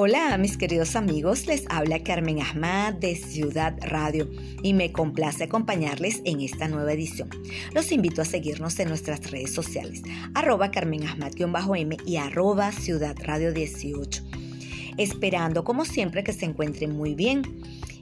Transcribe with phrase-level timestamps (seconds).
[0.00, 4.30] Hola mis queridos amigos, les habla Carmen Ahmad de Ciudad Radio
[4.62, 7.28] y me complace acompañarles en esta nueva edición.
[7.74, 10.04] Los invito a seguirnos en nuestras redes sociales,
[10.34, 14.22] arroba Carmen Ahmad-M y arroba Ciudad Radio 18.
[14.98, 17.42] Esperando como siempre que se encuentren muy bien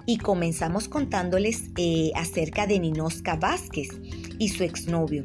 [0.05, 3.89] y comenzamos contándoles eh, acerca de Ninoska Vázquez
[4.39, 5.25] y su exnovio.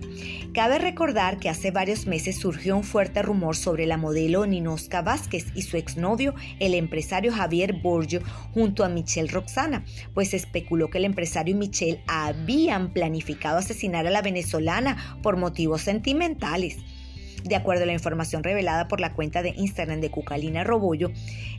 [0.53, 5.47] Cabe recordar que hace varios meses surgió un fuerte rumor sobre la modelo Ninoska Vázquez
[5.55, 8.21] y su exnovio, el empresario Javier Borgio,
[8.53, 14.07] junto a Michelle Roxana, pues se especuló que el empresario y Michelle habían planificado asesinar
[14.07, 16.77] a la venezolana por motivos sentimentales.
[17.43, 21.11] De acuerdo a la información revelada por la cuenta de Instagram de Cucalina Robollo,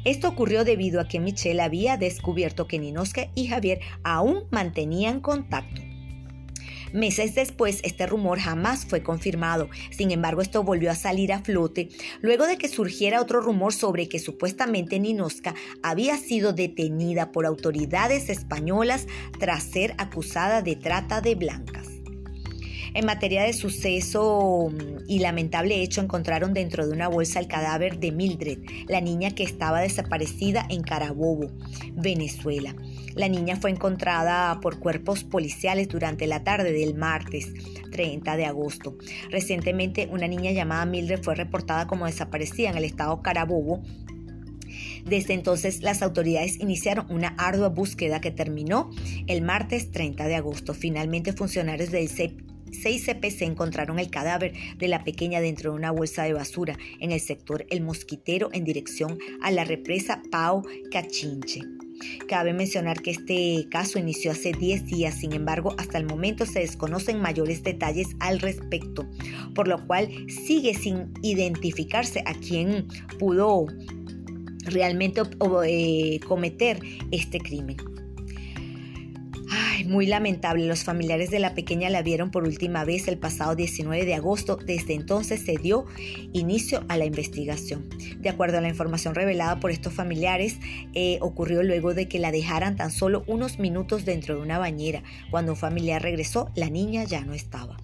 [0.05, 5.92] esto ocurrió debido a que Michelle había descubierto que Ninoska y Javier aún mantenían contacto.
[6.93, 9.69] Meses después, este rumor jamás fue confirmado.
[9.91, 11.89] Sin embargo, esto volvió a salir a flote
[12.21, 18.29] luego de que surgiera otro rumor sobre que supuestamente Ninoska había sido detenida por autoridades
[18.29, 19.07] españolas
[19.39, 21.92] tras ser acusada de trata de blancas.
[22.95, 27.99] En materia de suceso mm, y lamentable hecho, encontraron dentro de una bolsa el cadáver
[27.99, 31.51] de Mildred, la niña que estaba desaparecida en Carabobo,
[31.95, 32.75] Venezuela.
[33.15, 37.53] La niña fue encontrada por cuerpos policiales durante la tarde del martes
[37.91, 38.97] 30 de agosto.
[39.31, 43.83] Recientemente una niña llamada Mildred fue reportada como desaparecida en el estado Carabobo
[45.05, 48.91] desde entonces, las autoridades iniciaron una ardua búsqueda que terminó
[49.27, 50.75] el martes 30 de agosto.
[50.75, 52.09] Finalmente, funcionarios del
[52.73, 57.13] Seis CPC encontraron el cadáver de la pequeña dentro de una bolsa de basura en
[57.13, 61.61] el sector El Mosquitero en dirección a la represa Pau Cachinche.
[62.27, 66.61] Cabe mencionar que este caso inició hace 10 días, sin embargo, hasta el momento se
[66.61, 69.07] desconocen mayores detalles al respecto,
[69.55, 73.67] por lo cual sigue sin identificarse a quién pudo
[74.65, 75.23] realmente
[75.67, 77.92] eh, cometer este crimen
[79.93, 80.67] muy lamentable.
[80.67, 84.57] Los familiares de la pequeña la vieron por última vez el pasado 19 de agosto.
[84.57, 85.85] Desde entonces se dio
[86.33, 87.89] inicio a la investigación.
[88.19, 90.57] De acuerdo a la información revelada por estos familiares,
[90.95, 95.03] eh, ocurrió luego de que la dejaran tan solo unos minutos dentro de una bañera.
[95.31, 97.77] Cuando un familiar regresó, la niña ya no estaba.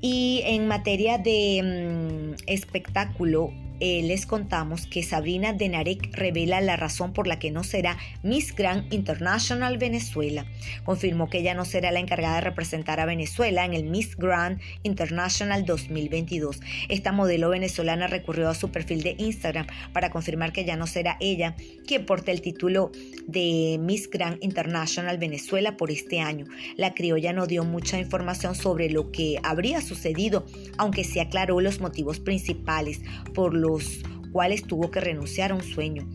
[0.00, 7.12] Y en materia de mm, espectáculo, eh, les contamos que Sabrina Denarek revela la razón
[7.12, 10.46] por la que no será Miss Grand International Venezuela.
[10.84, 14.60] Confirmó que ella no será la encargada de representar a Venezuela en el Miss Grand
[14.82, 16.60] International 2022.
[16.88, 21.16] Esta modelo venezolana recurrió a su perfil de Instagram para confirmar que ya no será
[21.20, 21.54] ella
[21.86, 22.92] quien porte el título
[23.26, 26.46] de Miss Grand International Venezuela por este año.
[26.76, 30.46] La criolla no dio mucha información sobre lo que habría sucedido,
[30.78, 33.00] aunque se aclaró los motivos principales
[33.34, 34.00] por lo los
[34.32, 36.06] cuales tuvo que renunciar a un sueño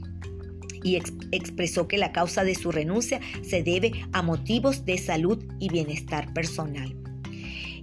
[0.84, 5.69] y expresó que la causa de su renuncia se debe a motivos de salud y
[5.69, 7.00] bienestar personal.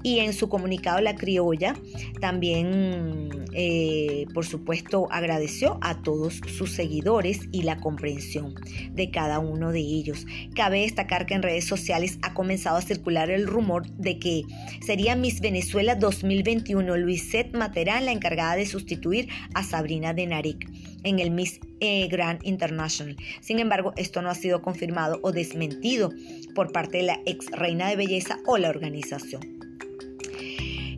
[0.03, 1.75] Y en su comunicado la criolla
[2.21, 8.55] también, eh, por supuesto, agradeció a todos sus seguidores y la comprensión
[8.93, 10.27] de cada uno de ellos.
[10.55, 14.43] Cabe destacar que en redes sociales ha comenzado a circular el rumor de que
[14.85, 20.69] sería Miss Venezuela 2021 Luisette Materán la encargada de sustituir a Sabrina de Naric
[21.05, 23.17] en el Miss eh, Grand International.
[23.41, 26.11] Sin embargo, esto no ha sido confirmado o desmentido
[26.55, 29.58] por parte de la ex reina de belleza o la organización.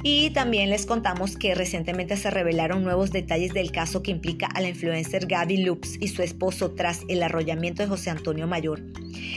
[0.03, 4.63] Y también les contamos que recientemente se revelaron nuevos detalles del caso que implica a
[4.63, 8.83] la influencer Gaby Lux y su esposo tras el arrollamiento de José Antonio Mayor.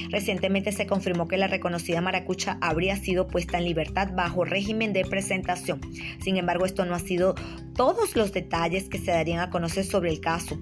[0.09, 5.03] Recientemente se confirmó que la reconocida maracucha habría sido puesta en libertad bajo régimen de
[5.03, 5.81] presentación.
[6.24, 7.35] Sin embargo, esto no ha sido
[7.75, 10.57] todos los detalles que se darían a conocer sobre el caso,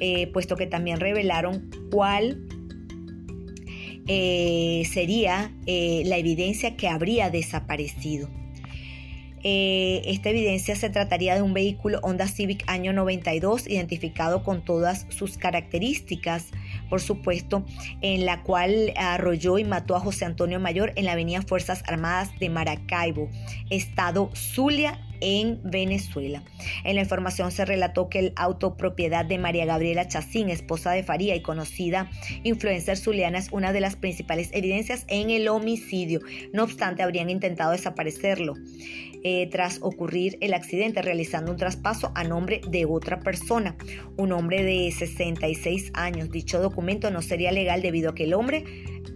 [0.00, 2.46] eh, puesto que también revelaron cuál
[4.06, 8.30] eh, sería eh, la evidencia que habría desaparecido.
[9.44, 15.06] Eh, esta evidencia se trataría de un vehículo Honda Civic año 92 identificado con todas
[15.08, 16.46] sus características,
[16.88, 17.64] por supuesto,
[18.02, 22.30] en la cual arrolló y mató a José Antonio Mayor en la avenida Fuerzas Armadas
[22.38, 23.28] de Maracaibo,
[23.68, 26.42] estado Zulia, en Venezuela.
[26.84, 31.04] En la información se relató que el auto propiedad de María Gabriela Chacín, esposa de
[31.04, 32.10] Faría y conocida
[32.42, 36.20] influencer zuliana, es una de las principales evidencias en el homicidio.
[36.52, 38.54] No obstante, habrían intentado desaparecerlo.
[39.24, 43.76] Eh, tras ocurrir el accidente realizando un traspaso a nombre de otra persona,
[44.16, 46.32] un hombre de 66 años.
[46.32, 48.64] Dicho documento no sería legal debido a que el hombre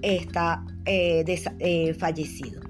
[0.03, 1.25] está eh,
[1.59, 2.66] eh, fallecido.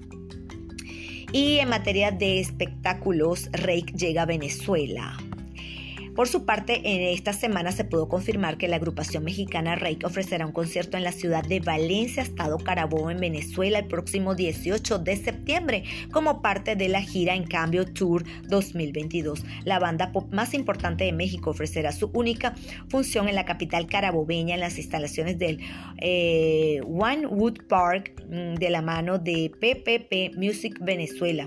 [1.33, 5.17] Y en materia de espectáculos, Rake llega a Venezuela.
[6.17, 10.47] Por su parte, en esta semana se pudo confirmar que la agrupación mexicana Reik ofrecerá
[10.47, 15.15] un concierto en la ciudad de Valencia, Estado Carabobo, en Venezuela, el próximo 18 de
[15.17, 19.45] septiembre, como parte de la gira En Cambio Tour 2022.
[19.65, 22.55] La banda pop más importante de México ofrecerá su única
[22.89, 25.61] función en la capital carabobeña en las instalaciones del
[25.99, 31.45] eh, One Wood Park mm, de la mano de PPP Music Venezuela,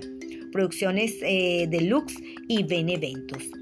[0.52, 2.14] Producciones eh, Deluxe
[2.46, 3.59] y Beneventos.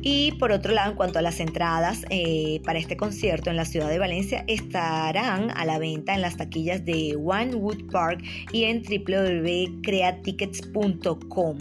[0.00, 3.64] Y por otro lado, en cuanto a las entradas eh, para este concierto en la
[3.64, 8.22] ciudad de Valencia, estarán a la venta en las taquillas de One Wood Park
[8.52, 11.58] y en www.creatickets.com.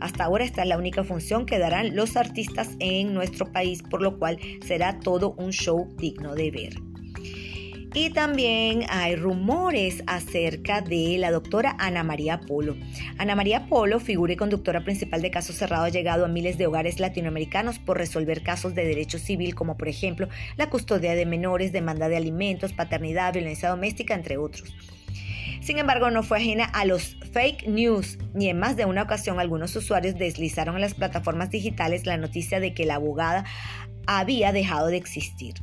[0.00, 4.00] Hasta ahora esta es la única función que darán los artistas en nuestro país, por
[4.00, 6.87] lo cual será todo un show digno de ver.
[8.00, 12.76] Y también hay rumores acerca de la doctora Ana María Polo.
[13.18, 16.68] Ana María Polo, figura y conductora principal de casos cerrados, ha llegado a miles de
[16.68, 21.72] hogares latinoamericanos por resolver casos de derecho civil, como por ejemplo la custodia de menores,
[21.72, 24.76] demanda de alimentos, paternidad, violencia doméstica, entre otros.
[25.60, 29.40] Sin embargo, no fue ajena a los fake news, ni en más de una ocasión
[29.40, 33.44] algunos usuarios deslizaron en las plataformas digitales la noticia de que la abogada
[34.06, 35.54] había dejado de existir.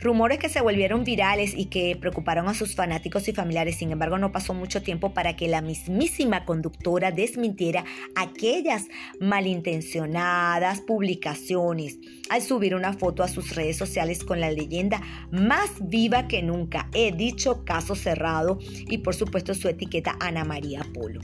[0.00, 3.76] Rumores que se volvieron virales y que preocuparon a sus fanáticos y familiares.
[3.76, 7.84] Sin embargo, no pasó mucho tiempo para que la mismísima conductora desmintiera
[8.16, 8.86] aquellas
[9.20, 11.98] malintencionadas publicaciones
[12.30, 16.88] al subir una foto a sus redes sociales con la leyenda más viva que nunca.
[16.94, 21.20] He dicho caso cerrado y por supuesto su etiqueta Ana María Polo.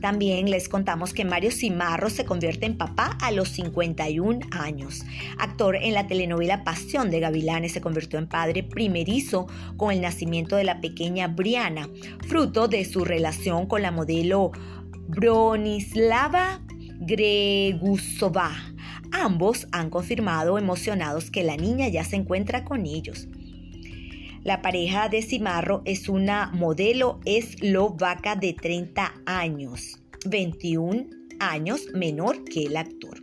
[0.00, 5.04] También les contamos que Mario Cimarro se convierte en papá a los 51 años.
[5.38, 9.46] Actor en la telenovela Pasión de Gavilanes, se convirtió en padre primerizo
[9.76, 11.88] con el nacimiento de la pequeña Briana,
[12.26, 14.52] fruto de su relación con la modelo
[15.08, 16.60] Bronislava
[16.98, 18.52] Gregusova.
[19.12, 23.28] Ambos han confirmado emocionados que la niña ya se encuentra con ellos.
[24.46, 31.06] La pareja de Cimarro es una modelo eslovaca de 30 años, 21
[31.40, 33.20] años menor que el actor.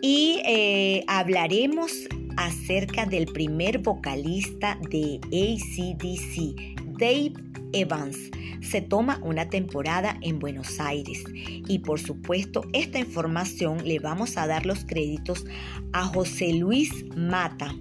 [0.00, 1.90] Y eh, hablaremos
[2.36, 7.32] acerca del primer vocalista de ACDC, Dave
[7.72, 8.30] Evans.
[8.60, 14.46] Se toma una temporada en Buenos Aires y por supuesto esta información le vamos a
[14.46, 15.44] dar los créditos
[15.92, 17.74] a José Luis Mata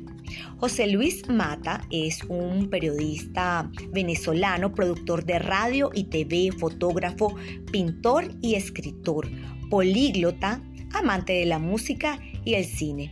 [0.58, 7.36] José Luis Mata es un periodista venezolano, productor de radio y TV, fotógrafo,
[7.72, 9.30] pintor y escritor,
[9.70, 10.62] políglota,
[10.94, 13.12] amante de la música y el cine.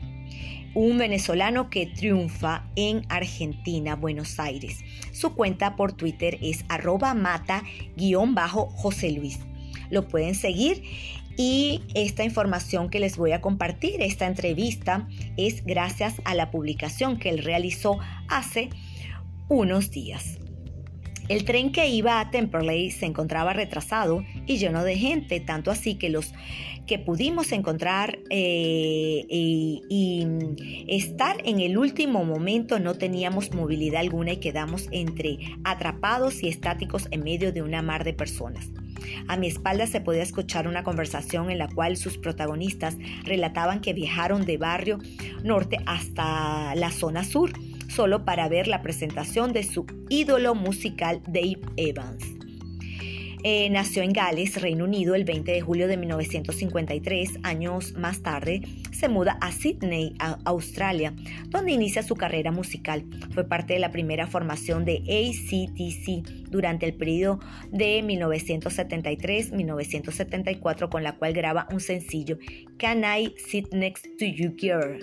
[0.75, 4.79] Un venezolano que triunfa en Argentina, Buenos Aires.
[5.11, 9.39] Su cuenta por Twitter es arroba mata-josé Luis.
[9.89, 10.83] Lo pueden seguir
[11.41, 15.07] y esta información que les voy a compartir, esta entrevista,
[15.37, 17.97] es gracias a la publicación que él realizó
[18.27, 18.67] hace
[19.47, 20.37] unos días.
[21.29, 25.95] El tren que iba a Temperley se encontraba retrasado y lleno de gente, tanto así
[25.95, 26.33] que los
[26.85, 34.33] que pudimos encontrar eh, y, y, estar en el último momento no teníamos movilidad alguna
[34.33, 38.69] y quedamos entre atrapados y estáticos en medio de una mar de personas.
[39.27, 43.93] A mi espalda se podía escuchar una conversación en la cual sus protagonistas relataban que
[43.93, 44.99] viajaron de barrio
[45.43, 47.51] norte hasta la zona sur
[47.89, 52.28] solo para ver la presentación de su ídolo musical Dave Evans.
[53.43, 57.39] Eh, nació en Gales, Reino Unido, el 20 de julio de 1953.
[57.43, 61.13] Años más tarde, se muda a Sydney, Australia,
[61.47, 63.05] donde inicia su carrera musical.
[63.33, 67.39] Fue parte de la primera formación de ACTC durante el periodo
[67.71, 72.37] de 1973-1974, con la cual graba un sencillo,
[72.77, 74.99] Can I Sit Next to You Girl?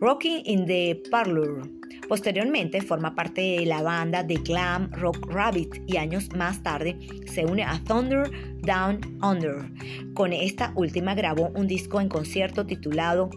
[0.00, 1.62] Rocking in the Parlor
[2.08, 7.44] Posteriormente forma parte de la banda de glam rock Rabbit y años más tarde se
[7.44, 8.30] une a Thunder
[8.62, 9.70] Down Under.
[10.14, 13.28] Con esta última grabó un disco en concierto titulado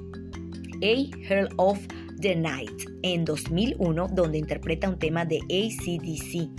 [0.81, 0.85] A
[1.29, 1.79] Hell of
[2.21, 6.49] the Night en 2001, donde interpreta un tema de ACDC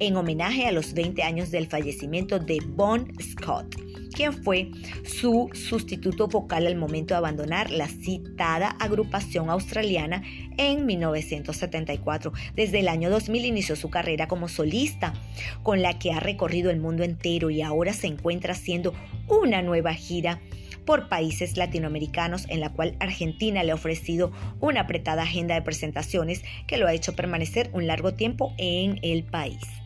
[0.00, 3.76] en homenaje a los 20 años del fallecimiento de Bon Scott
[4.12, 4.70] quien fue
[5.04, 10.22] su sustituto vocal al momento de abandonar la citada agrupación australiana
[10.56, 12.32] en 1974.
[12.54, 15.14] Desde el año 2000 inició su carrera como solista,
[15.62, 18.94] con la que ha recorrido el mundo entero y ahora se encuentra haciendo
[19.28, 20.40] una nueva gira
[20.84, 26.42] por países latinoamericanos en la cual Argentina le ha ofrecido una apretada agenda de presentaciones
[26.66, 29.81] que lo ha hecho permanecer un largo tiempo en el país.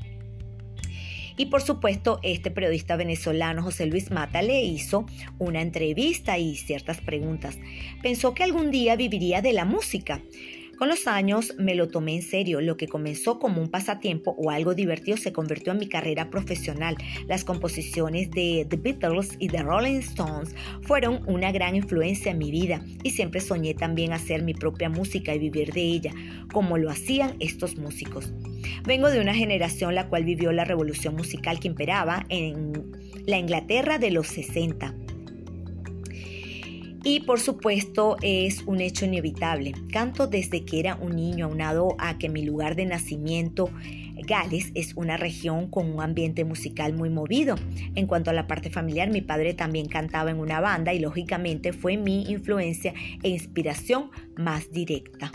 [1.37, 5.07] Y por supuesto, este periodista venezolano José Luis Mata le hizo
[5.39, 7.59] una entrevista y ciertas preguntas.
[8.03, 10.23] Pensó que algún día viviría de la música.
[10.79, 12.61] Con los años me lo tomé en serio.
[12.61, 16.97] Lo que comenzó como un pasatiempo o algo divertido se convirtió en mi carrera profesional.
[17.29, 22.51] Las composiciones de The Beatles y The Rolling Stones fueron una gran influencia en mi
[22.51, 26.13] vida y siempre soñé también hacer mi propia música y vivir de ella,
[26.53, 28.35] como lo hacían estos músicos.
[28.85, 32.73] Vengo de una generación la cual vivió la revolución musical que imperaba en
[33.27, 34.95] la Inglaterra de los 60
[37.07, 39.75] y por supuesto es un hecho inevitable.
[39.93, 43.71] Canto desde que era un niño aunado a que mi lugar de nacimiento,
[44.27, 47.55] Gales, es una región con un ambiente musical muy movido.
[47.95, 51.73] En cuanto a la parte familiar, mi padre también cantaba en una banda y lógicamente
[51.73, 52.93] fue mi influencia
[53.23, 55.31] e inspiración más directa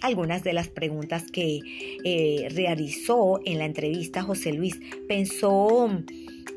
[0.00, 1.60] algunas de las preguntas que
[2.04, 4.80] eh, realizó en la entrevista José Luis.
[5.08, 5.90] Pensó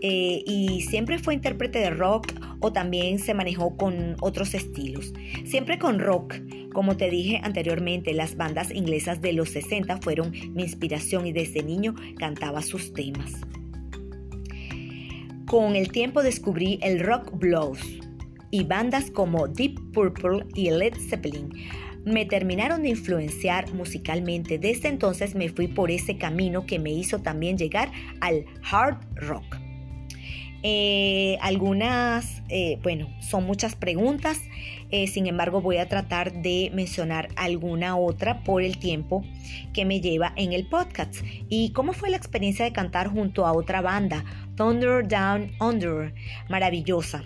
[0.01, 5.13] eh, y siempre fue intérprete de rock o también se manejó con otros estilos.
[5.45, 6.35] Siempre con rock.
[6.73, 11.63] Como te dije anteriormente, las bandas inglesas de los 60 fueron mi inspiración y desde
[11.63, 13.33] niño cantaba sus temas.
[15.45, 17.79] Con el tiempo descubrí el rock blues
[18.51, 21.49] y bandas como Deep Purple y Led Zeppelin
[22.05, 24.57] me terminaron de influenciar musicalmente.
[24.57, 29.57] Desde entonces me fui por ese camino que me hizo también llegar al hard rock.
[30.63, 34.39] Eh, algunas, eh, bueno, son muchas preguntas,
[34.91, 39.23] eh, sin embargo voy a tratar de mencionar alguna otra por el tiempo
[39.73, 41.15] que me lleva en el podcast.
[41.49, 44.23] ¿Y cómo fue la experiencia de cantar junto a otra banda,
[44.55, 46.13] Thunder Down Under?
[46.47, 47.23] Maravillosa.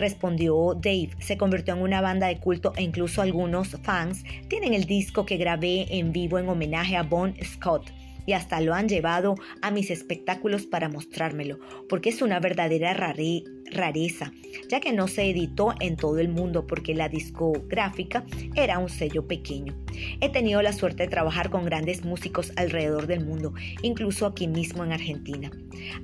[0.00, 4.86] Respondió Dave, se convirtió en una banda de culto e incluso algunos fans tienen el
[4.86, 7.92] disco que grabé en vivo en homenaje a Bon Scott
[8.24, 14.32] y hasta lo han llevado a mis espectáculos para mostrármelo, porque es una verdadera rareza,
[14.70, 19.28] ya que no se editó en todo el mundo porque la discográfica era un sello
[19.28, 19.74] pequeño.
[20.22, 23.52] He tenido la suerte de trabajar con grandes músicos alrededor del mundo,
[23.82, 25.50] incluso aquí mismo en Argentina,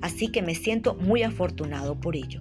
[0.03, 2.41] así que me siento muy afortunado por ello.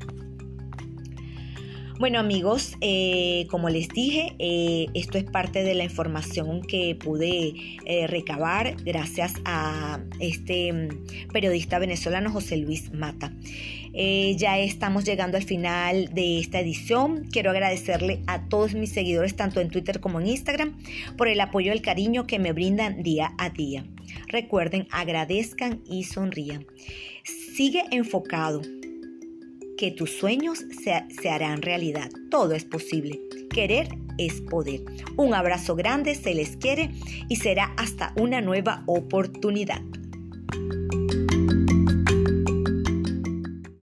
[1.98, 7.54] Bueno amigos, eh, como les dije, eh, esto es parte de la información que pude
[7.86, 13.32] eh, recabar gracias a este mm, periodista venezolano José Luis Mata.
[13.94, 17.30] ya estamos llegando al final de esta edición.
[17.32, 20.78] Quiero agradecerle a todos mis seguidores, tanto en Twitter como en Instagram,
[21.16, 23.86] por el apoyo y el cariño que me brindan día a día.
[24.28, 26.66] Recuerden, agradezcan y sonrían.
[27.24, 28.62] Sigue enfocado
[29.78, 32.10] que tus sueños se, harán realidad.
[32.30, 33.22] Todo es posible.
[33.50, 34.82] Querer es poder.
[35.18, 36.92] Un abrazo grande, se les quiere
[37.30, 39.82] y será hasta una nueva oportunidad.